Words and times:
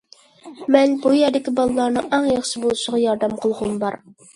مەن 0.75 0.95
بۇ 1.03 1.11
يەردىكى 1.19 1.55
بالىلارنىڭ 1.61 2.11
ئەڭ 2.21 2.29
ياخشى 2.33 2.67
بولۇشىغا 2.67 3.07
ياردەم 3.07 3.41
قىلغۇم 3.45 3.83
بار. 3.89 4.07